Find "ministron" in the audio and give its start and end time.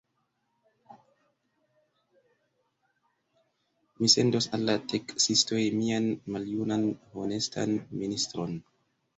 8.03-8.61